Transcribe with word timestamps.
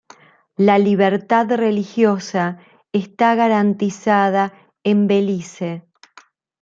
La 0.55 0.79
libertad 0.79 1.51
religiosa 1.55 2.57
está 2.91 3.35
garantizada 3.35 4.51
en 4.83 5.05
Belice. 5.05 5.85